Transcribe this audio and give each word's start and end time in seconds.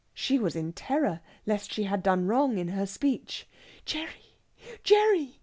She 0.15 0.39
was 0.39 0.55
in 0.55 0.73
terror 0.73 1.21
lest 1.45 1.71
she 1.71 1.83
had 1.83 2.01
done 2.01 2.25
wrong 2.25 2.57
in 2.57 2.69
her 2.69 2.87
speech. 2.87 3.47
"Gerry, 3.85 4.33
Gerry!" 4.83 5.37